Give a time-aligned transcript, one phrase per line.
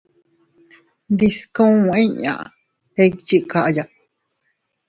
[1.13, 2.35] Ndiskuu inña
[3.05, 3.83] iychikaya.